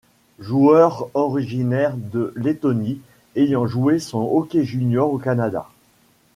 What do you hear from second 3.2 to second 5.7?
ayant joué son hockey junior au Canada.